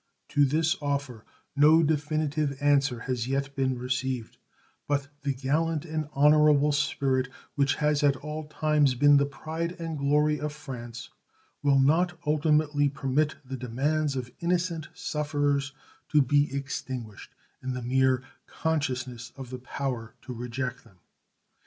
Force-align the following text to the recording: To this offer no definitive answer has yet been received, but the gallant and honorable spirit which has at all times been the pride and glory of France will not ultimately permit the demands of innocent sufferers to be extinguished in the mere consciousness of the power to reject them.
To 0.29 0.45
this 0.45 0.75
offer 0.81 1.23
no 1.55 1.83
definitive 1.83 2.57
answer 2.59 3.01
has 3.01 3.27
yet 3.27 3.55
been 3.55 3.77
received, 3.77 4.37
but 4.87 5.09
the 5.21 5.31
gallant 5.31 5.85
and 5.85 6.09
honorable 6.13 6.71
spirit 6.71 7.29
which 7.53 7.75
has 7.75 8.01
at 8.01 8.15
all 8.15 8.47
times 8.47 8.95
been 8.95 9.17
the 9.17 9.27
pride 9.27 9.73
and 9.79 9.99
glory 9.99 10.39
of 10.39 10.53
France 10.53 11.11
will 11.61 11.77
not 11.77 12.17
ultimately 12.25 12.89
permit 12.89 13.35
the 13.45 13.57
demands 13.57 14.15
of 14.15 14.31
innocent 14.39 14.89
sufferers 14.95 15.71
to 16.09 16.23
be 16.23 16.51
extinguished 16.51 17.35
in 17.61 17.73
the 17.75 17.83
mere 17.83 18.23
consciousness 18.47 19.31
of 19.35 19.51
the 19.51 19.59
power 19.59 20.15
to 20.23 20.33
reject 20.33 20.83
them. 20.83 20.97